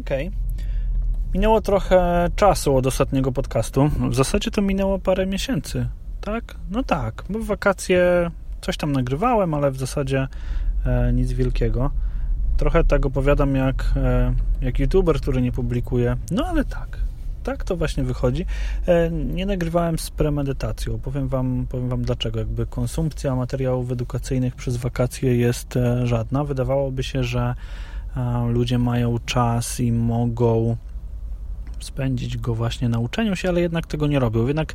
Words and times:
Okej. 0.00 0.28
Okay. 0.28 0.46
Minęło 1.34 1.60
trochę 1.60 2.28
czasu 2.36 2.76
od 2.76 2.86
ostatniego 2.86 3.32
podcastu. 3.32 3.90
W 4.10 4.14
zasadzie 4.14 4.50
to 4.50 4.62
minęło 4.62 4.98
parę 4.98 5.26
miesięcy, 5.26 5.86
tak? 6.20 6.54
No 6.70 6.82
tak, 6.82 7.24
bo 7.30 7.38
w 7.38 7.46
wakacje 7.46 8.30
coś 8.60 8.76
tam 8.76 8.92
nagrywałem, 8.92 9.54
ale 9.54 9.70
w 9.70 9.78
zasadzie 9.78 10.28
e, 10.86 11.12
nic 11.12 11.32
wielkiego. 11.32 11.90
Trochę 12.56 12.84
tak 12.84 13.06
opowiadam 13.06 13.54
jak, 13.56 13.92
e, 13.96 14.34
jak 14.60 14.78
youtuber, 14.78 15.20
który 15.20 15.42
nie 15.42 15.52
publikuje. 15.52 16.16
No 16.30 16.46
ale 16.46 16.64
tak, 16.64 16.98
tak 17.42 17.64
to 17.64 17.76
właśnie 17.76 18.04
wychodzi. 18.04 18.46
E, 18.86 19.10
nie 19.10 19.46
nagrywałem 19.46 19.98
z 19.98 20.10
premedytacją. 20.10 20.98
Powiem 20.98 21.28
wam, 21.28 21.66
powiem 21.68 21.88
wam 21.88 22.02
dlaczego. 22.02 22.38
Jakby 22.38 22.66
konsumpcja 22.66 23.36
materiałów 23.36 23.92
edukacyjnych 23.92 24.54
przez 24.54 24.76
wakacje 24.76 25.36
jest 25.36 25.76
e, 25.76 26.06
żadna. 26.06 26.44
Wydawałoby 26.44 27.02
się, 27.02 27.24
że 27.24 27.54
ludzie 28.48 28.78
mają 28.78 29.18
czas 29.26 29.80
i 29.80 29.92
mogą 29.92 30.76
spędzić 31.80 32.38
go 32.38 32.54
właśnie 32.54 32.88
na 32.88 32.98
uczeniu 32.98 33.36
się, 33.36 33.48
ale 33.48 33.60
jednak 33.60 33.86
tego 33.86 34.06
nie 34.06 34.18
robią. 34.18 34.46
Jednak 34.46 34.74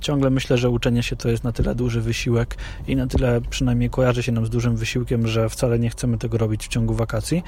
ciągle 0.00 0.30
myślę, 0.30 0.58
że 0.58 0.70
uczenie 0.70 1.02
się 1.02 1.16
to 1.16 1.28
jest 1.28 1.44
na 1.44 1.52
tyle 1.52 1.74
duży 1.74 2.00
wysiłek 2.00 2.56
i 2.86 2.96
na 2.96 3.06
tyle 3.06 3.40
przynajmniej 3.50 3.90
kojarzy 3.90 4.22
się 4.22 4.32
nam 4.32 4.46
z 4.46 4.50
dużym 4.50 4.76
wysiłkiem, 4.76 5.26
że 5.26 5.48
wcale 5.48 5.78
nie 5.78 5.90
chcemy 5.90 6.18
tego 6.18 6.38
robić 6.38 6.64
w 6.64 6.68
ciągu 6.68 6.94
wakacji. 6.94 7.42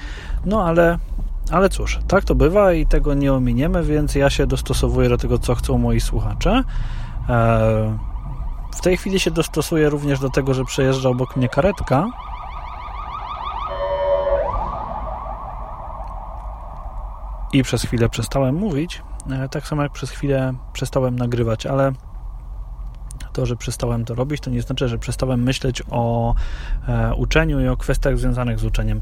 No 0.45 0.65
ale 0.65 0.99
ale 1.51 1.69
cóż, 1.69 1.99
tak 2.07 2.23
to 2.23 2.35
bywa 2.35 2.73
i 2.73 2.85
tego 2.85 3.13
nie 3.13 3.33
ominiemy, 3.33 3.83
więc 3.83 4.15
ja 4.15 4.29
się 4.29 4.47
dostosowuję 4.47 5.09
do 5.09 5.17
tego, 5.17 5.37
co 5.37 5.55
chcą 5.55 5.77
moi 5.77 5.99
słuchacze. 5.99 6.63
E, 7.29 7.97
w 8.75 8.81
tej 8.81 8.97
chwili 8.97 9.19
się 9.19 9.31
dostosuję 9.31 9.89
również 9.89 10.19
do 10.19 10.29
tego, 10.29 10.53
że 10.53 10.65
przejeżdża 10.65 11.09
obok 11.09 11.35
mnie 11.35 11.49
karetka. 11.49 12.07
I 17.53 17.63
przez 17.63 17.83
chwilę 17.83 18.09
przestałem 18.09 18.55
mówić, 18.55 19.01
e, 19.31 19.49
tak 19.49 19.67
samo 19.67 19.83
jak 19.83 19.91
przez 19.91 20.09
chwilę 20.09 20.53
przestałem 20.73 21.15
nagrywać, 21.15 21.65
ale 21.65 21.91
to, 23.33 23.45
że 23.45 23.55
przestałem 23.55 24.05
to 24.05 24.15
robić, 24.15 24.41
to 24.41 24.49
nie 24.49 24.61
znaczy, 24.61 24.87
że 24.87 24.97
przestałem 24.97 25.43
myśleć 25.43 25.83
o 25.89 26.35
e, 26.87 27.15
uczeniu 27.15 27.59
i 27.59 27.67
o 27.67 27.77
kwestiach 27.77 28.17
związanych 28.17 28.59
z 28.59 28.63
uczeniem. 28.63 29.01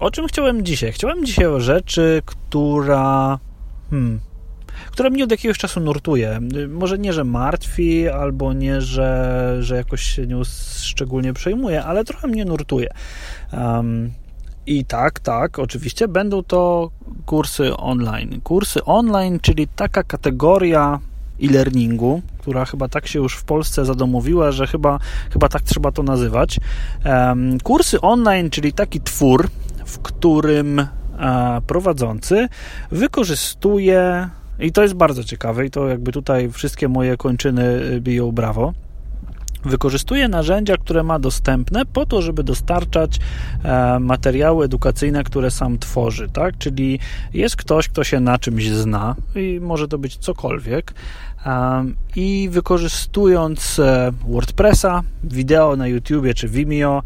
O 0.00 0.10
czym 0.10 0.26
chciałem 0.26 0.64
dzisiaj? 0.64 0.92
Chciałem 0.92 1.26
dzisiaj 1.26 1.46
o 1.46 1.60
rzeczy, 1.60 2.22
która. 2.26 3.38
Hmm, 3.90 4.20
która 4.90 5.10
mnie 5.10 5.24
od 5.24 5.30
jakiegoś 5.30 5.58
czasu 5.58 5.80
nurtuje. 5.80 6.40
Może 6.68 6.98
nie, 6.98 7.12
że 7.12 7.24
martwi, 7.24 8.08
albo 8.08 8.52
nie, 8.52 8.80
że, 8.80 9.56
że 9.60 9.76
jakoś 9.76 10.02
się 10.02 10.26
nią 10.26 10.42
szczególnie 10.82 11.32
przejmuje, 11.32 11.84
ale 11.84 12.04
trochę 12.04 12.28
mnie 12.28 12.44
nurtuje. 12.44 12.88
Um, 13.52 14.12
i 14.66 14.84
tak, 14.84 15.20
tak, 15.20 15.58
oczywiście 15.58 16.08
będą 16.08 16.42
to 16.42 16.90
kursy 17.26 17.76
online. 17.76 18.40
Kursy 18.40 18.84
online, 18.84 19.40
czyli 19.40 19.68
taka 19.68 20.02
kategoria 20.02 20.98
e-learningu, 21.42 22.22
która 22.38 22.64
chyba 22.64 22.88
tak 22.88 23.06
się 23.06 23.18
już 23.18 23.34
w 23.36 23.44
Polsce 23.44 23.84
zadomowiła, 23.84 24.52
że 24.52 24.66
chyba, 24.66 24.98
chyba 25.32 25.48
tak 25.48 25.62
trzeba 25.62 25.92
to 25.92 26.02
nazywać. 26.02 26.60
Kursy 27.62 28.00
online, 28.00 28.50
czyli 28.50 28.72
taki 28.72 29.00
twór, 29.00 29.48
w 29.86 29.98
którym 29.98 30.78
e, 30.78 30.86
prowadzący 31.66 32.48
wykorzystuje 32.90 34.28
i 34.58 34.72
to 34.72 34.82
jest 34.82 34.94
bardzo 34.94 35.24
ciekawe 35.24 35.66
i 35.66 35.70
to 35.70 35.88
jakby 35.88 36.12
tutaj 36.12 36.50
wszystkie 36.50 36.88
moje 36.88 37.16
kończyny 37.16 37.80
biją 38.00 38.32
brawo 38.32 38.72
wykorzystuje 39.64 40.28
narzędzia, 40.28 40.76
które 40.76 41.02
ma 41.02 41.18
dostępne 41.18 41.86
po 41.86 42.06
to, 42.06 42.22
żeby 42.22 42.44
dostarczać 42.44 43.18
e, 43.64 43.98
materiały 44.00 44.64
edukacyjne, 44.64 45.24
które 45.24 45.50
sam 45.50 45.78
tworzy, 45.78 46.28
tak? 46.32 46.58
Czyli 46.58 46.98
jest 47.34 47.56
ktoś, 47.56 47.88
kto 47.88 48.04
się 48.04 48.20
na 48.20 48.38
czymś 48.38 48.68
zna 48.68 49.14
i 49.34 49.60
może 49.62 49.88
to 49.88 49.98
być 49.98 50.16
cokolwiek 50.16 50.94
e, 51.46 51.84
i 52.16 52.48
wykorzystując 52.52 53.78
e, 53.78 54.12
WordPressa, 54.28 55.02
wideo 55.24 55.76
na 55.76 55.86
YouTubie 55.86 56.34
czy 56.34 56.48
Vimeo 56.48 57.02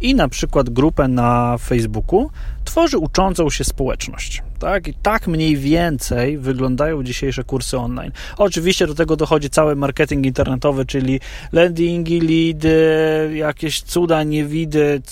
i 0.00 0.14
na 0.14 0.28
przykład 0.28 0.70
grupę 0.70 1.08
na 1.08 1.58
Facebooku, 1.58 2.30
tworzy 2.66 2.98
uczącą 2.98 3.50
się 3.50 3.64
społeczność. 3.64 4.42
Tak? 4.58 4.88
I 4.88 4.94
tak 4.94 5.26
mniej 5.26 5.56
więcej 5.56 6.38
wyglądają 6.38 7.02
dzisiejsze 7.02 7.44
kursy 7.44 7.78
online. 7.78 8.12
Oczywiście 8.38 8.86
do 8.86 8.94
tego 8.94 9.16
dochodzi 9.16 9.50
cały 9.50 9.76
marketing 9.76 10.26
internetowy, 10.26 10.86
czyli 10.86 11.20
landingi, 11.52 12.20
leady, 12.20 13.30
jakieś 13.34 13.82
cuda, 13.82 14.22
niewidy 14.22 15.02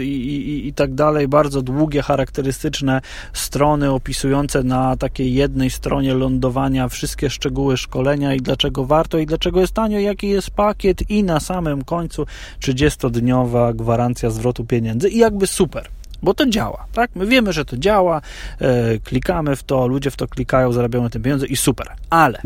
i, 0.00 0.04
i, 0.04 0.68
i 0.68 0.72
tak 0.72 0.94
dalej. 0.94 1.28
Bardzo 1.28 1.62
długie, 1.62 2.02
charakterystyczne 2.02 3.00
strony 3.32 3.90
opisujące 3.90 4.62
na 4.62 4.96
takiej 4.96 5.34
jednej 5.34 5.70
stronie 5.70 6.14
lądowania 6.14 6.88
wszystkie 6.88 7.30
szczegóły 7.30 7.76
szkolenia 7.76 8.34
i 8.34 8.40
dlaczego 8.40 8.84
warto 8.84 9.18
i 9.18 9.26
dlaczego 9.26 9.60
jest 9.60 9.72
tanio, 9.72 9.98
jaki 9.98 10.28
jest 10.28 10.50
pakiet 10.50 11.10
i 11.10 11.24
na 11.24 11.40
samym 11.40 11.84
końcu 11.84 12.26
30-dniowa 12.60 13.74
gwarancja 13.74 14.30
zwrotu 14.30 14.64
pieniędzy 14.64 15.08
i 15.08 15.18
jakby 15.18 15.46
super 15.46 15.88
bo 16.22 16.34
to 16.34 16.46
działa, 16.46 16.86
tak? 16.92 17.10
My 17.14 17.26
wiemy, 17.26 17.52
że 17.52 17.64
to 17.64 17.76
działa, 17.76 18.20
e, 18.58 18.98
klikamy 18.98 19.56
w 19.56 19.62
to, 19.62 19.86
ludzie 19.86 20.10
w 20.10 20.16
to 20.16 20.28
klikają, 20.28 20.72
zarabiają 20.72 21.02
na 21.02 21.10
tym 21.10 21.22
pieniądze 21.22 21.46
i 21.46 21.56
super, 21.56 21.86
ale 22.10 22.42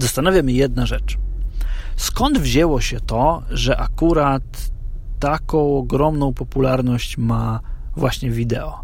zastanawia 0.00 0.42
mnie 0.42 0.54
jedna 0.54 0.86
rzecz. 0.86 1.18
Skąd 1.96 2.38
wzięło 2.38 2.80
się 2.80 3.00
to, 3.00 3.42
że 3.50 3.76
akurat 3.76 4.42
taką 5.20 5.76
ogromną 5.76 6.34
popularność 6.34 7.18
ma 7.18 7.60
właśnie 7.96 8.30
wideo? 8.30 8.80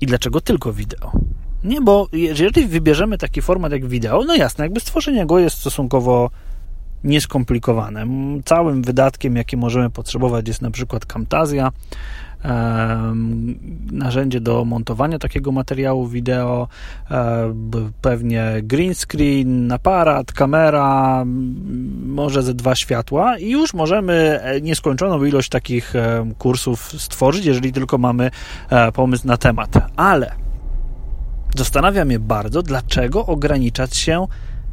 I 0.00 0.06
dlaczego 0.06 0.40
tylko 0.40 0.72
wideo? 0.72 1.12
Nie, 1.64 1.80
bo 1.80 2.08
jeżeli 2.12 2.66
wybierzemy 2.66 3.18
taki 3.18 3.42
format 3.42 3.72
jak 3.72 3.86
wideo, 3.86 4.24
no 4.24 4.34
jasne, 4.34 4.64
jakby 4.64 4.80
stworzenie 4.80 5.26
go 5.26 5.38
jest 5.38 5.56
stosunkowo 5.56 6.30
nieskomplikowane. 7.04 8.06
Całym 8.44 8.82
wydatkiem, 8.82 9.36
jaki 9.36 9.56
możemy 9.56 9.90
potrzebować, 9.90 10.48
jest 10.48 10.62
na 10.62 10.70
przykład 10.70 11.06
Camtasia, 11.06 11.72
narzędzie 13.92 14.40
do 14.40 14.64
montowania 14.64 15.18
takiego 15.18 15.52
materiału 15.52 16.06
wideo, 16.06 16.68
pewnie 18.00 18.52
green 18.62 18.94
screen, 18.94 19.72
aparat, 19.72 20.32
kamera, 20.32 21.22
może 22.06 22.42
ze 22.42 22.54
dwa 22.54 22.74
światła 22.74 23.38
i 23.38 23.50
już 23.50 23.74
możemy 23.74 24.40
e, 24.42 24.60
nieskończoną 24.60 25.24
ilość 25.24 25.48
takich 25.48 25.94
kursów 26.38 26.94
stworzyć, 26.98 27.44
jeżeli 27.44 27.72
tylko 27.72 27.98
mamy 27.98 28.30
e, 28.70 28.92
pomysł 28.92 29.26
na 29.26 29.36
temat. 29.36 29.70
Ale 29.96 30.32
zastanawia 31.56 32.04
mnie 32.04 32.18
bardzo, 32.18 32.62
dlaczego 32.62 33.26
ograniczać 33.26 33.96
się 33.96 34.26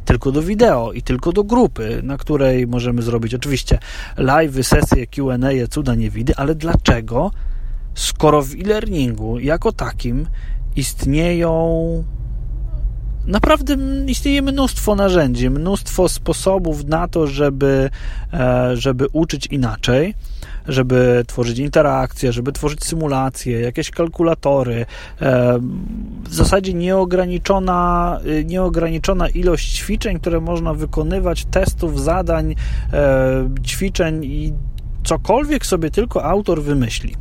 tylko 0.09 0.31
do 0.31 0.42
wideo 0.42 0.92
i 0.94 1.02
tylko 1.02 1.31
do 1.31 1.44
grupy, 1.44 2.02
na 2.03 2.18
której 2.18 2.68
możemy 2.68 3.02
zrobić 3.02 3.34
oczywiście 3.34 3.80
live, 4.18 4.68
sesje, 4.68 5.08
Q&A, 5.08 5.68
cuda 5.70 5.96
nie 5.96 6.09
widy, 6.09 6.34
ale 6.36 6.56
dlaczego 6.56 7.31
skoro 7.96 8.42
w 8.42 8.56
e-learningu 8.56 9.40
jako 9.40 9.72
takim 9.72 10.25
istnieją 10.75 11.53
naprawdę 13.28 13.78
istnieje 14.07 14.41
mnóstwo 14.41 14.96
narzędzi, 14.96 15.50
mnóstwo 15.50 16.09
sposobów 16.09 16.85
na 16.85 17.07
to, 17.07 17.28
żeby, 17.28 17.90
e, 18.34 18.78
żeby 18.78 19.07
uczyć 19.13 19.46
inaczej, 19.46 20.13
żeby 20.68 21.24
tworzyć 21.28 21.59
interakcje, 21.59 22.34
żeby 22.34 22.52
tworzyć 22.52 22.84
symulacje, 22.84 23.59
jakieś 23.59 23.91
kalkulatory. 23.91 24.85
E, 25.22 25.59
w 26.24 26.34
zasadzie 26.34 26.74
nieograniczona, 26.74 28.19
nieograniczona 28.46 29.29
ilość 29.29 29.75
ćwiczeń, 29.75 30.19
które 30.19 30.40
można 30.41 30.74
wykonywać, 30.74 31.46
testów, 31.46 32.02
zadań, 32.02 32.56
e, 32.94 33.50
ćwiczeń 33.66 34.25
i 34.25 34.53
cokolwiek 35.03 35.66
sobie 35.66 35.91
tylko 35.91 36.24
autor 36.24 36.63
wymyśli. 36.63 37.16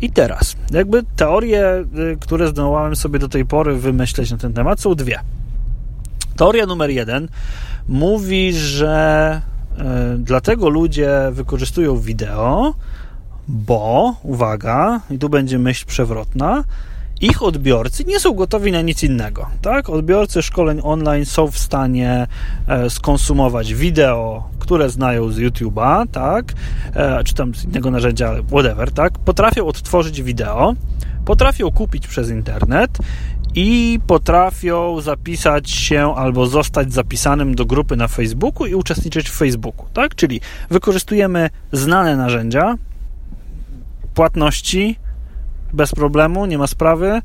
I 0.00 0.10
teraz, 0.10 0.56
jakby 0.70 1.02
teorie, 1.16 1.84
które 2.20 2.48
zdołałem 2.48 2.96
sobie 2.96 3.18
do 3.18 3.28
tej 3.28 3.44
pory 3.44 3.76
wymyśleć 3.76 4.30
na 4.30 4.36
ten 4.36 4.52
temat, 4.52 4.80
są 4.80 4.94
dwie. 4.94 5.18
Teoria 6.38 6.66
numer 6.66 6.90
jeden 6.90 7.28
mówi, 7.88 8.52
że 8.52 9.40
y, 9.72 10.18
dlatego 10.18 10.68
ludzie 10.68 11.10
wykorzystują 11.32 11.98
wideo, 11.98 12.74
bo, 13.48 14.14
uwaga, 14.22 15.00
i 15.10 15.18
tu 15.18 15.28
będzie 15.28 15.58
myśl 15.58 15.86
przewrotna, 15.86 16.64
ich 17.20 17.42
odbiorcy 17.42 18.04
nie 18.04 18.20
są 18.20 18.34
gotowi 18.34 18.72
na 18.72 18.82
nic 18.82 19.02
innego. 19.02 19.46
Tak? 19.62 19.90
Odbiorcy 19.90 20.42
szkoleń 20.42 20.80
online 20.82 21.26
są 21.26 21.46
w 21.46 21.58
stanie 21.58 22.26
e, 22.68 22.90
skonsumować 22.90 23.74
wideo, 23.74 24.48
które 24.58 24.90
znają 24.90 25.30
z 25.30 25.38
YouTube'a, 25.38 26.06
tak? 26.12 26.52
E, 26.94 27.24
czy 27.24 27.34
tam 27.34 27.54
z 27.54 27.64
innego 27.64 27.90
narzędzia, 27.90 28.34
whatever, 28.48 28.92
tak? 28.92 29.18
Potrafią 29.18 29.66
odtworzyć 29.66 30.22
wideo, 30.22 30.74
potrafią 31.24 31.70
kupić 31.70 32.06
przez 32.06 32.30
internet 32.30 32.98
i 33.54 34.00
potrafią 34.06 35.00
zapisać 35.00 35.70
się 35.70 36.14
albo 36.16 36.46
zostać 36.46 36.92
zapisanym 36.92 37.54
do 37.54 37.66
grupy 37.66 37.96
na 37.96 38.08
Facebooku 38.08 38.66
i 38.66 38.74
uczestniczyć 38.74 39.30
w 39.30 39.36
Facebooku, 39.36 39.86
tak? 39.92 40.14
Czyli 40.14 40.40
wykorzystujemy 40.70 41.50
znane 41.72 42.16
narzędzia, 42.16 42.74
płatności, 44.14 44.96
bez 45.72 45.92
problemu, 45.92 46.46
nie 46.46 46.58
ma 46.58 46.66
sprawy. 46.66 47.22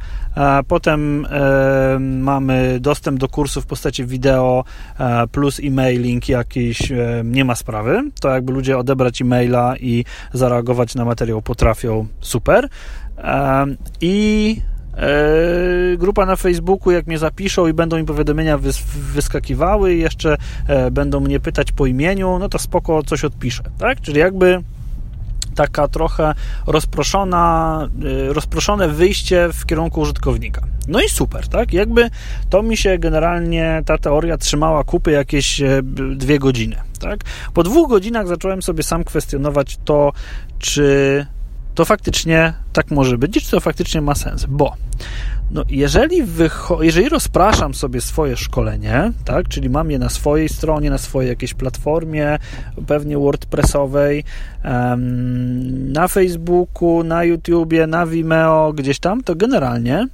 Potem 0.67 1.25
e, 1.25 1.99
mamy 1.99 2.79
dostęp 2.79 3.19
do 3.19 3.29
kursu 3.29 3.61
w 3.61 3.65
postaci 3.65 4.05
wideo 4.05 4.63
e, 4.99 5.27
plus 5.27 5.59
e-mailing 5.59 6.29
jakiś, 6.29 6.91
e, 6.91 7.21
nie 7.25 7.45
ma 7.45 7.55
sprawy. 7.55 8.03
To 8.21 8.29
jakby 8.29 8.53
ludzie 8.53 8.77
odebrać 8.77 9.21
e-maila 9.21 9.77
i 9.77 10.05
zareagować 10.33 10.95
na 10.95 11.05
materiał 11.05 11.41
potrafią, 11.41 12.07
super. 12.21 12.69
I 14.01 14.57
grupa 15.97 16.25
na 16.25 16.35
Facebooku, 16.35 16.91
jak 16.91 17.07
mnie 17.07 17.17
zapiszą 17.17 17.67
i 17.67 17.73
będą 17.73 17.97
mi 17.97 18.05
powiadomienia 18.05 18.59
wyskakiwały 19.13 19.93
i 19.93 19.99
jeszcze 19.99 20.37
będą 20.91 21.19
mnie 21.19 21.39
pytać 21.39 21.71
po 21.71 21.85
imieniu, 21.85 22.39
no 22.39 22.49
to 22.49 22.59
spoko, 22.59 23.03
coś 23.03 23.23
odpiszę, 23.23 23.63
tak? 23.77 24.01
Czyli 24.01 24.19
jakby 24.19 24.63
taka 25.55 25.87
trochę 25.87 26.33
rozproszona, 26.67 27.87
y, 28.29 28.33
rozproszone 28.33 28.87
wyjście 28.87 29.49
w 29.53 29.65
kierunku 29.65 30.01
użytkownika. 30.01 30.61
No 30.87 31.01
i 31.01 31.09
super, 31.09 31.47
tak? 31.47 31.73
Jakby 31.73 32.09
to 32.49 32.63
mi 32.63 32.77
się 32.77 32.97
generalnie 32.97 33.81
ta 33.85 33.97
teoria 33.97 34.37
trzymała 34.37 34.83
kupy 34.83 35.11
jakieś 35.11 35.61
e, 35.61 35.81
dwie 36.15 36.39
godziny, 36.39 36.75
tak? 36.99 37.19
Po 37.53 37.63
dwóch 37.63 37.89
godzinach 37.89 38.27
zacząłem 38.27 38.61
sobie 38.61 38.83
sam 38.83 39.03
kwestionować 39.03 39.79
to, 39.85 40.11
czy 40.59 41.25
to 41.75 41.85
faktycznie 41.85 42.53
tak 42.73 42.91
może 42.91 43.17
być, 43.17 43.45
czy 43.45 43.51
to 43.51 43.59
faktycznie 43.59 44.01
ma 44.01 44.15
sens, 44.15 44.45
bo 44.45 44.73
no, 45.51 45.63
jeżeli, 45.69 46.17
jeżeli 46.79 47.09
rozpraszam 47.09 47.73
sobie 47.73 48.01
swoje 48.01 48.37
szkolenie, 48.37 49.11
tak, 49.25 49.47
czyli 49.47 49.69
mam 49.69 49.91
je 49.91 49.99
na 49.99 50.09
swojej 50.09 50.49
stronie, 50.49 50.89
na 50.89 50.97
swojej 50.97 51.29
jakiejś 51.29 51.53
platformie, 51.53 52.39
pewnie 52.87 53.17
WordPressowej, 53.17 54.23
na 55.93 56.07
Facebooku, 56.07 57.03
na 57.03 57.23
YouTubie, 57.23 57.87
na 57.87 58.05
Vimeo, 58.05 58.73
gdzieś 58.73 58.99
tam, 58.99 59.23
to 59.23 59.35
generalnie 59.35 60.07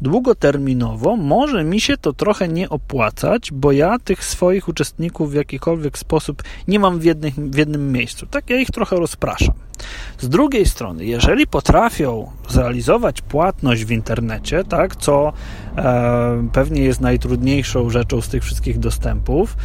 długoterminowo 0.00 1.16
może 1.16 1.64
mi 1.64 1.80
się 1.80 1.96
to 1.96 2.12
trochę 2.12 2.48
nie 2.48 2.68
opłacać, 2.68 3.52
bo 3.52 3.72
ja 3.72 3.98
tych 3.98 4.24
swoich 4.24 4.68
uczestników 4.68 5.30
w 5.30 5.34
jakikolwiek 5.34 5.98
sposób 5.98 6.42
nie 6.68 6.78
mam 6.78 6.98
w 6.98 7.04
jednym, 7.04 7.32
w 7.36 7.56
jednym 7.56 7.92
miejscu. 7.92 8.26
Tak, 8.26 8.50
ja 8.50 8.56
ich 8.56 8.70
trochę 8.70 8.96
rozpraszam. 8.96 9.54
Z 10.18 10.28
drugiej 10.28 10.66
strony, 10.66 11.04
jeżeli 11.04 11.46
potrafią 11.46 12.30
zrealizować 12.48 13.22
płatność 13.22 13.84
w 13.84 13.90
internecie, 13.90 14.64
tak, 14.64 14.96
co 14.96 15.32
e, 15.76 16.48
pewnie 16.52 16.82
jest 16.82 17.00
najtrudniejszą 17.00 17.90
rzeczą 17.90 18.20
z 18.20 18.28
tych 18.28 18.42
wszystkich 18.44 18.78
dostępów, 18.78 19.56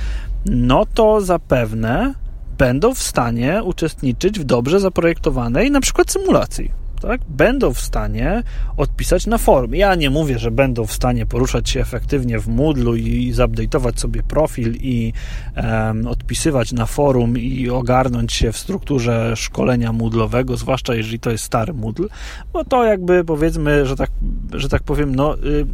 no 0.46 0.86
to 0.94 1.22
zapewne 1.22 2.14
będą 2.58 2.94
w 2.94 3.04
stanie 3.04 3.64
uczestniczyć 3.64 4.40
w 4.40 4.44
dobrze 4.44 4.80
zaprojektowanej 4.80 5.72
na 5.72 5.82
przykład 5.82 6.12
symulacji 6.12 6.83
tak, 7.08 7.22
będą 7.30 7.74
w 7.74 7.82
stanie 7.82 8.44
odpisać 8.78 9.28
na 9.28 9.38
forum. 9.38 9.76
Ja 9.76 9.96
nie 9.96 10.10
mówię, 10.10 10.40
że 10.40 10.52
będą 10.52 10.86
w 10.86 10.94
stanie 10.94 11.26
poruszać 11.26 11.70
się 11.70 11.82
efektywnie 11.82 12.40
w 12.40 12.48
Moodle 12.48 12.98
i 13.00 13.34
zupdate'ować 13.34 14.00
sobie 14.00 14.24
profil 14.24 14.76
i 14.76 15.14
um, 15.56 16.08
odpisywać 16.08 16.72
na 16.72 16.86
forum 16.86 17.38
i 17.38 17.70
ogarnąć 17.70 18.34
się 18.34 18.52
w 18.52 18.58
strukturze 18.58 19.36
szkolenia 19.36 19.94
Moodle'owego, 19.94 20.58
zwłaszcza 20.58 20.96
jeżeli 20.96 21.20
to 21.20 21.32
jest 21.32 21.44
stary 21.44 21.74
Moodle, 21.74 22.08
bo 22.54 22.66
to 22.66 22.84
jakby 22.84 23.24
powiedzmy, 23.24 23.86
że 23.86 23.96
tak, 23.96 24.12
że 24.54 24.70
tak 24.70 24.84
powiem, 24.84 25.16
no, 25.16 25.38
y, 25.38 25.66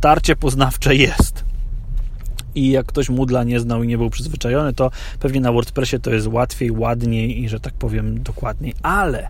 tarcie 0.00 0.36
poznawcze 0.36 0.96
jest. 0.96 1.44
I 2.54 2.70
jak 2.70 2.86
ktoś 2.86 3.08
Moodla 3.08 3.44
nie 3.44 3.60
znał 3.60 3.82
i 3.82 3.86
nie 3.88 3.98
był 3.98 4.10
przyzwyczajony, 4.10 4.72
to 4.72 4.90
pewnie 5.20 5.40
na 5.40 5.52
WordPressie 5.52 6.00
to 6.00 6.10
jest 6.10 6.26
łatwiej, 6.26 6.70
ładniej 6.70 7.42
i, 7.42 7.48
że 7.48 7.60
tak 7.60 7.74
powiem, 7.74 8.22
dokładniej, 8.22 8.74
ale 8.82 9.28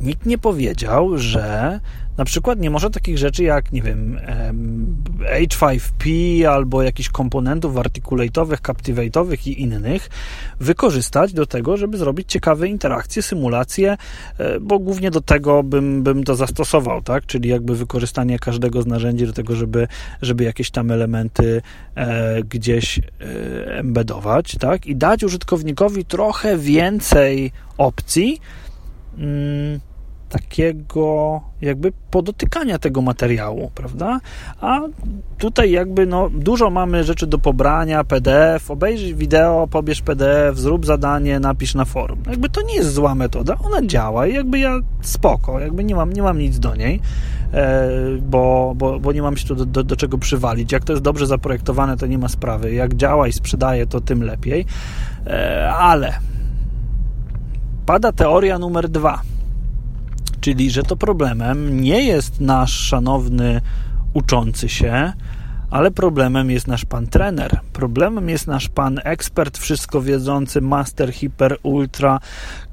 nikt 0.00 0.26
nie 0.26 0.38
powiedział, 0.38 1.18
że 1.18 1.80
na 2.16 2.24
przykład 2.24 2.60
nie 2.60 2.70
może 2.70 2.90
takich 2.90 3.18
rzeczy 3.18 3.44
jak, 3.44 3.72
nie 3.72 3.82
wiem, 3.82 4.20
H5P 5.38 6.44
albo 6.44 6.82
jakichś 6.82 7.08
komponentów 7.08 7.76
articulatowych, 7.76 8.62
captivate'owych 8.62 9.48
i 9.48 9.62
innych 9.62 10.08
wykorzystać 10.60 11.32
do 11.32 11.46
tego, 11.46 11.76
żeby 11.76 11.98
zrobić 11.98 12.32
ciekawe 12.32 12.68
interakcje, 12.68 13.22
symulacje, 13.22 13.96
e, 14.38 14.60
bo 14.60 14.78
głównie 14.78 15.10
do 15.10 15.20
tego 15.20 15.62
bym, 15.62 16.02
bym 16.02 16.24
to 16.24 16.36
zastosował, 16.36 17.02
tak? 17.02 17.26
Czyli 17.26 17.48
jakby 17.48 17.76
wykorzystanie 17.76 18.38
każdego 18.38 18.82
z 18.82 18.86
narzędzi 18.86 19.26
do 19.26 19.32
tego, 19.32 19.56
żeby, 19.56 19.88
żeby 20.22 20.44
jakieś 20.44 20.70
tam 20.70 20.90
elementy 20.90 21.62
e, 21.94 22.42
gdzieś 22.42 22.98
e, 22.98 23.02
embedować, 23.78 24.56
tak? 24.60 24.86
I 24.86 24.96
dać 24.96 25.24
użytkownikowi 25.24 26.04
trochę 26.04 26.58
więcej 26.58 27.52
opcji, 27.78 28.40
mm, 29.18 29.80
takiego 30.32 31.40
jakby 31.60 31.92
podotykania 32.10 32.78
tego 32.78 33.02
materiału, 33.02 33.70
prawda? 33.74 34.20
A 34.60 34.80
tutaj 35.38 35.70
jakby 35.70 36.06
no, 36.06 36.30
dużo 36.30 36.70
mamy 36.70 37.04
rzeczy 37.04 37.26
do 37.26 37.38
pobrania, 37.38 38.04
PDF, 38.04 38.70
obejrzyj 38.70 39.14
wideo, 39.14 39.68
pobierz 39.70 40.02
PDF, 40.02 40.58
zrób 40.58 40.86
zadanie, 40.86 41.40
napisz 41.40 41.74
na 41.74 41.84
forum. 41.84 42.18
Jakby 42.30 42.48
to 42.48 42.62
nie 42.62 42.74
jest 42.74 42.92
zła 42.92 43.14
metoda, 43.14 43.56
ona 43.64 43.86
działa 43.86 44.26
i 44.26 44.34
jakby 44.34 44.58
ja 44.58 44.78
spoko, 45.02 45.60
jakby 45.60 45.84
nie 45.84 45.94
mam, 45.94 46.12
nie 46.12 46.22
mam 46.22 46.38
nic 46.38 46.58
do 46.58 46.76
niej, 46.76 47.00
e, 47.52 47.88
bo, 48.20 48.72
bo, 48.76 49.00
bo 49.00 49.12
nie 49.12 49.22
mam 49.22 49.36
się 49.36 49.48
tu 49.48 49.54
do, 49.54 49.66
do, 49.66 49.84
do 49.84 49.96
czego 49.96 50.18
przywalić. 50.18 50.72
Jak 50.72 50.84
to 50.84 50.92
jest 50.92 51.02
dobrze 51.02 51.26
zaprojektowane, 51.26 51.96
to 51.96 52.06
nie 52.06 52.18
ma 52.18 52.28
sprawy. 52.28 52.74
Jak 52.74 52.94
działa 52.94 53.28
i 53.28 53.32
sprzedaje, 53.32 53.86
to 53.86 54.00
tym 54.00 54.22
lepiej. 54.22 54.66
E, 55.26 55.72
ale 55.72 56.12
pada 57.92 58.12
teoria 58.12 58.58
numer 58.58 58.88
dwa– 58.88 59.20
Czyli, 60.40 60.70
że 60.70 60.82
to 60.82 60.96
problemem 60.96 61.80
nie 61.80 62.02
jest 62.04 62.40
nasz 62.40 62.72
szanowny 62.72 63.60
uczący 64.12 64.68
się, 64.68 65.12
ale 65.70 65.90
problemem 65.90 66.50
jest 66.50 66.68
nasz 66.68 66.84
pan 66.84 67.06
trener. 67.06 67.60
Problemem 67.72 68.28
jest 68.28 68.46
nasz 68.46 68.68
pan 68.68 69.00
ekspert, 69.04 69.58
wszystko 69.58 70.02
wiedzący, 70.02 70.60
master, 70.60 71.12
hiper, 71.12 71.56
ultra, 71.62 72.20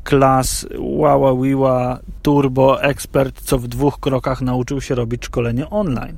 klas, 0.04 0.68
wała, 1.00 1.42
wiła, 1.44 2.00
turbo, 2.22 2.84
ekspert, 2.84 3.42
co 3.42 3.60
w 3.60 3.68
dwóch 3.68 4.00
krokach 4.00 4.42
nauczył 4.42 4.82
się 4.82 4.96
robić 4.96 5.26
szkolenie 5.26 5.70
online. 5.70 6.18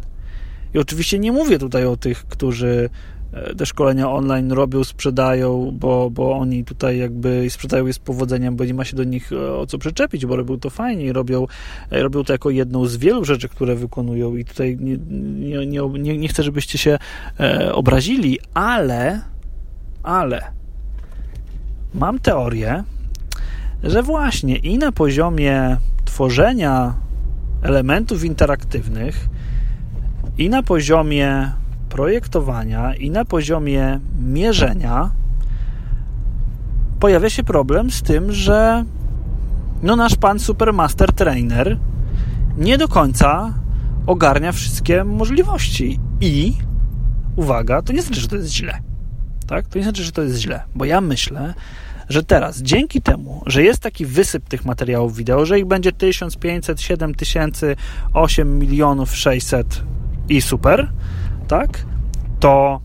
I 0.73 0.79
oczywiście 0.79 1.19
nie 1.19 1.31
mówię 1.31 1.59
tutaj 1.59 1.85
o 1.85 1.97
tych, 1.97 2.25
którzy 2.25 2.89
te 3.57 3.65
szkolenia 3.65 4.09
online 4.09 4.51
robią, 4.51 4.83
sprzedają, 4.83 5.71
bo, 5.79 6.09
bo 6.09 6.37
oni 6.37 6.65
tutaj 6.65 6.97
jakby 6.97 7.49
sprzedają 7.49 7.87
je 7.87 7.93
z 7.93 7.99
powodzeniem, 7.99 8.55
bo 8.55 8.65
nie 8.65 8.73
ma 8.73 8.85
się 8.85 8.97
do 8.97 9.03
nich 9.03 9.31
e, 9.31 9.53
o 9.53 9.65
co 9.65 9.77
przyczepić, 9.77 10.25
bo 10.25 10.35
robią 10.35 10.59
to 10.59 10.69
fajnie 10.69 11.05
i 11.05 11.13
robią, 11.13 11.47
e, 11.91 12.03
robią 12.03 12.23
to 12.23 12.33
jako 12.33 12.49
jedną 12.49 12.85
z 12.85 12.97
wielu 12.97 13.25
rzeczy, 13.25 13.49
które 13.49 13.75
wykonują. 13.75 14.35
I 14.35 14.45
tutaj 14.45 14.77
nie, 14.79 14.97
nie, 15.65 15.81
nie, 15.99 16.17
nie 16.17 16.27
chcę, 16.27 16.43
żebyście 16.43 16.77
się 16.77 16.97
obrazili, 17.73 18.39
ale 18.53 19.21
ale 20.03 20.51
mam 21.93 22.19
teorię, 22.19 22.83
że 23.83 24.03
właśnie 24.03 24.55
i 24.55 24.77
na 24.77 24.91
poziomie 24.91 25.77
tworzenia 26.05 26.93
elementów 27.61 28.23
interaktywnych 28.23 29.27
i 30.37 30.49
na 30.49 30.63
poziomie 30.63 31.51
projektowania 31.91 32.95
i 32.95 33.09
na 33.09 33.25
poziomie 33.25 33.99
mierzenia 34.19 35.11
pojawia 36.99 37.29
się 37.29 37.43
problem 37.43 37.91
z 37.91 38.01
tym, 38.01 38.31
że 38.31 38.85
no 39.83 39.95
nasz 39.95 40.15
pan 40.15 40.39
Supermaster 40.39 41.13
Trainer 41.13 41.77
nie 42.57 42.77
do 42.77 42.87
końca 42.87 43.53
ogarnia 44.07 44.51
wszystkie 44.51 45.03
możliwości 45.03 45.99
i 46.21 46.53
uwaga, 47.35 47.81
to 47.81 47.93
nie 47.93 48.01
znaczy, 48.01 48.21
że 48.21 48.27
to 48.27 48.35
jest 48.35 48.53
źle. 48.53 48.79
Tak? 49.47 49.67
To 49.67 49.77
nie 49.77 49.83
znaczy, 49.83 50.03
że 50.03 50.11
to 50.11 50.21
jest 50.21 50.37
źle, 50.37 50.63
bo 50.75 50.85
ja 50.85 51.01
myślę, 51.01 51.53
że 52.09 52.23
teraz 52.23 52.61
dzięki 52.61 53.01
temu, 53.01 53.43
że 53.45 53.63
jest 53.63 53.79
taki 53.79 54.05
wysyp 54.05 54.49
tych 54.49 54.65
materiałów 54.65 55.15
wideo, 55.15 55.45
że 55.45 55.59
ich 55.59 55.65
będzie 55.65 55.91
1500, 55.91 56.81
7000, 56.81 57.75
8 58.13 58.59
milionów 58.59 59.15
600 59.15 59.83
i 60.29 60.41
super, 60.41 60.91
tak? 61.51 61.85
To 62.39 62.79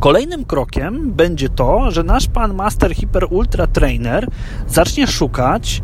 kolejnym 0.00 0.44
krokiem 0.44 1.12
będzie 1.12 1.48
to, 1.48 1.90
że 1.90 2.02
nasz 2.02 2.26
pan 2.28 2.54
Master 2.54 2.94
Hyper 2.94 3.26
Ultra 3.30 3.66
Trainer 3.66 4.28
zacznie 4.66 5.06
szukać 5.06 5.82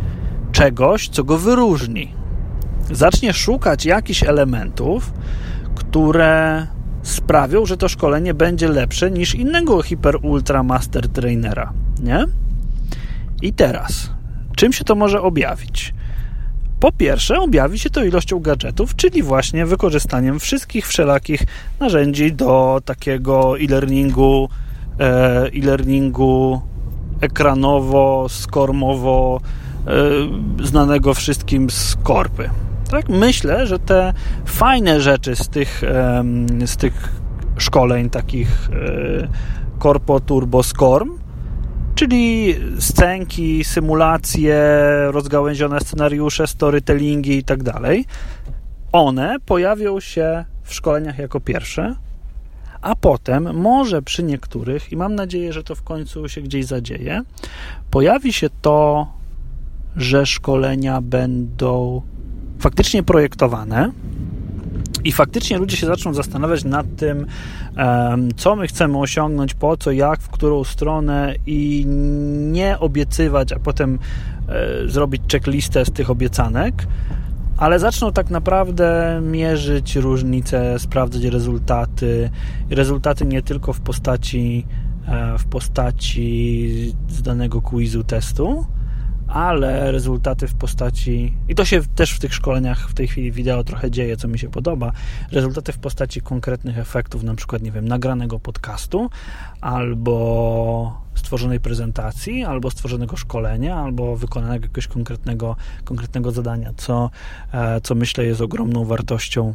czegoś, 0.52 1.08
co 1.08 1.24
go 1.24 1.38
wyróżni. 1.38 2.14
Zacznie 2.90 3.32
szukać 3.32 3.84
jakichś 3.84 4.22
elementów, 4.22 5.12
które 5.74 6.66
sprawią, 7.02 7.66
że 7.66 7.76
to 7.76 7.88
szkolenie 7.88 8.34
będzie 8.34 8.68
lepsze 8.68 9.10
niż 9.10 9.34
innego 9.34 9.82
Hyper 9.82 10.16
Ultra 10.22 10.62
Master 10.62 11.08
Trainera, 11.08 11.72
nie? 12.02 12.24
I 13.42 13.52
teraz, 13.52 14.10
czym 14.56 14.72
się 14.72 14.84
to 14.84 14.94
może 14.94 15.22
objawić? 15.22 15.94
Po 16.80 16.92
pierwsze, 16.92 17.40
objawi 17.40 17.78
się 17.78 17.90
to 17.90 18.04
ilością 18.04 18.40
gadżetów, 18.40 18.96
czyli 18.96 19.22
właśnie 19.22 19.66
wykorzystaniem 19.66 20.40
wszystkich 20.40 20.86
wszelakich 20.86 21.42
narzędzi 21.80 22.32
do 22.32 22.80
takiego 22.84 23.58
e-learningu, 23.58 24.48
e, 25.00 25.04
e-learningu 25.54 26.60
ekranowo, 27.20 28.26
skormowo, 28.28 29.40
e, 29.86 29.92
znanego 30.66 31.14
wszystkim 31.14 31.70
z 31.70 31.96
korpy. 32.02 32.50
Tak? 32.90 33.08
Myślę, 33.08 33.66
że 33.66 33.78
te 33.78 34.12
fajne 34.46 35.00
rzeczy 35.00 35.36
z 35.36 35.48
tych, 35.48 35.82
z 36.66 36.76
tych 36.76 37.12
szkoleń 37.56 38.10
takich 38.10 38.70
e, 38.70 39.28
Corpo 39.82 40.20
Turbo 40.20 40.62
Scorm, 40.62 41.10
czyli 41.98 42.54
scenki, 42.78 43.64
symulacje, 43.64 44.56
rozgałęzione 45.10 45.80
scenariusze, 45.80 46.46
storytellingi 46.46 47.38
i 47.38 47.44
tak 47.44 47.62
dalej, 47.62 48.04
one 48.92 49.36
pojawią 49.46 50.00
się 50.00 50.44
w 50.62 50.74
szkoleniach 50.74 51.18
jako 51.18 51.40
pierwsze, 51.40 51.94
a 52.80 52.96
potem 52.96 53.56
może 53.56 54.02
przy 54.02 54.22
niektórych, 54.22 54.92
i 54.92 54.96
mam 54.96 55.14
nadzieję, 55.14 55.52
że 55.52 55.62
to 55.62 55.74
w 55.74 55.82
końcu 55.82 56.28
się 56.28 56.40
gdzieś 56.40 56.66
zadzieje, 56.66 57.22
pojawi 57.90 58.32
się 58.32 58.48
to, 58.62 59.06
że 59.96 60.26
szkolenia 60.26 61.00
będą 61.00 62.02
faktycznie 62.58 63.02
projektowane 63.02 63.90
i 65.08 65.12
faktycznie 65.12 65.58
ludzie 65.58 65.76
się 65.76 65.86
zaczną 65.86 66.14
zastanawiać 66.14 66.64
nad 66.64 66.86
tym, 66.96 67.26
co 68.36 68.56
my 68.56 68.66
chcemy 68.66 68.98
osiągnąć, 68.98 69.54
po 69.54 69.76
co, 69.76 69.92
jak, 69.92 70.20
w 70.20 70.28
którą 70.28 70.64
stronę 70.64 71.34
i 71.46 71.86
nie 72.52 72.78
obiecywać, 72.78 73.52
a 73.52 73.58
potem 73.58 73.98
e, 74.48 74.88
zrobić 74.88 75.22
checklistę 75.32 75.84
z 75.84 75.90
tych 75.90 76.10
obiecanek, 76.10 76.86
ale 77.56 77.78
zaczną 77.78 78.12
tak 78.12 78.30
naprawdę 78.30 79.20
mierzyć 79.22 79.96
różnice, 79.96 80.78
sprawdzać 80.78 81.24
rezultaty. 81.24 82.30
Rezultaty 82.70 83.26
nie 83.26 83.42
tylko 83.42 83.72
w 83.72 83.80
postaci, 83.80 84.66
e, 85.06 85.38
w 85.38 85.44
postaci 85.44 86.94
z 87.08 87.22
danego 87.22 87.60
quizu 87.62 88.04
testu, 88.04 88.66
ale 89.28 89.92
rezultaty 89.92 90.48
w 90.48 90.54
postaci, 90.54 91.34
i 91.48 91.54
to 91.54 91.64
się 91.64 91.80
też 91.94 92.12
w 92.12 92.18
tych 92.18 92.34
szkoleniach 92.34 92.88
w 92.88 92.94
tej 92.94 93.08
chwili 93.08 93.32
wideo 93.32 93.64
trochę 93.64 93.90
dzieje, 93.90 94.16
co 94.16 94.28
mi 94.28 94.38
się 94.38 94.50
podoba, 94.50 94.92
rezultaty 95.32 95.72
w 95.72 95.78
postaci 95.78 96.20
konkretnych 96.20 96.78
efektów, 96.78 97.22
na 97.22 97.34
przykład, 97.34 97.62
nie 97.62 97.70
wiem, 97.70 97.88
nagranego 97.88 98.40
podcastu, 98.40 99.10
albo 99.60 101.00
stworzonej 101.14 101.60
prezentacji, 101.60 102.44
albo 102.44 102.70
stworzonego 102.70 103.16
szkolenia, 103.16 103.76
albo 103.76 104.16
wykonanego 104.16 104.64
jakiegoś 104.64 104.86
konkretnego, 104.86 105.56
konkretnego 105.84 106.30
zadania, 106.30 106.72
co, 106.76 107.10
e, 107.52 107.80
co 107.80 107.94
myślę 107.94 108.24
jest 108.24 108.40
ogromną 108.40 108.84
wartością 108.84 109.54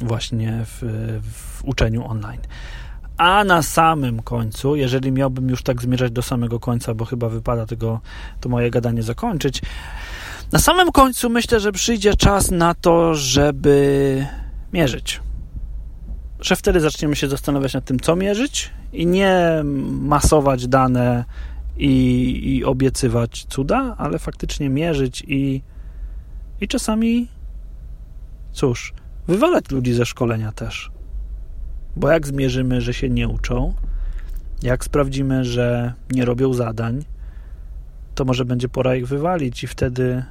właśnie 0.00 0.60
w, 0.64 0.82
w 1.22 1.64
uczeniu 1.64 2.06
online. 2.06 2.40
A 3.16 3.44
na 3.44 3.62
samym 3.62 4.22
końcu, 4.22 4.76
jeżeli 4.76 5.12
miałbym 5.12 5.48
już 5.48 5.62
tak 5.62 5.82
zmierzać 5.82 6.12
do 6.12 6.22
samego 6.22 6.60
końca, 6.60 6.94
bo 6.94 7.04
chyba 7.04 7.28
wypada 7.28 7.66
tego, 7.66 8.00
to 8.40 8.48
moje 8.48 8.70
gadanie 8.70 9.02
zakończyć, 9.02 9.62
na 10.52 10.58
samym 10.58 10.92
końcu 10.92 11.30
myślę, 11.30 11.60
że 11.60 11.72
przyjdzie 11.72 12.14
czas 12.14 12.50
na 12.50 12.74
to, 12.74 13.14
żeby 13.14 14.26
mierzyć. 14.72 15.20
Że 16.40 16.56
wtedy 16.56 16.80
zaczniemy 16.80 17.16
się 17.16 17.28
zastanawiać 17.28 17.74
nad 17.74 17.84
tym, 17.84 18.00
co 18.00 18.16
mierzyć 18.16 18.70
i 18.92 19.06
nie 19.06 19.62
masować 19.90 20.66
dane 20.66 21.24
i, 21.76 22.56
i 22.56 22.64
obiecywać 22.64 23.46
cuda, 23.48 23.94
ale 23.98 24.18
faktycznie 24.18 24.68
mierzyć 24.68 25.24
i, 25.26 25.62
i 26.60 26.68
czasami, 26.68 27.28
cóż, 28.52 28.92
wywalać 29.28 29.70
ludzi 29.70 29.92
ze 29.92 30.06
szkolenia 30.06 30.52
też. 30.52 30.93
Bo 31.96 32.10
jak 32.10 32.26
zmierzymy, 32.26 32.80
że 32.80 32.94
się 32.94 33.10
nie 33.10 33.28
uczą, 33.28 33.74
jak 34.62 34.84
sprawdzimy, 34.84 35.44
że 35.44 35.92
nie 36.10 36.24
robią 36.24 36.54
zadań, 36.54 37.04
to 38.14 38.24
może 38.24 38.44
będzie 38.44 38.68
pora 38.68 38.96
ich 38.96 39.06
wywalić 39.06 39.64
i 39.64 39.66
wtedy 39.66 40.24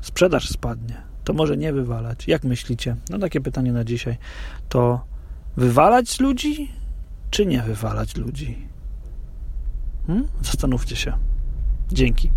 sprzedaż 0.00 0.48
spadnie. 0.48 0.96
To 1.24 1.32
może 1.32 1.56
nie 1.56 1.72
wywalać. 1.72 2.28
Jak 2.28 2.44
myślicie? 2.44 2.96
No 3.10 3.18
takie 3.18 3.40
pytanie 3.40 3.72
na 3.72 3.84
dzisiaj. 3.84 4.16
To 4.68 5.04
wywalać 5.56 6.20
ludzi, 6.20 6.70
czy 7.30 7.46
nie 7.46 7.62
wywalać 7.62 8.16
ludzi? 8.16 8.68
Hmm? 10.06 10.28
Zastanówcie 10.42 10.96
się. 10.96 11.12
Dzięki. 11.92 12.30